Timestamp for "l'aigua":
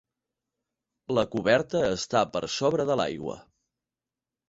3.03-3.41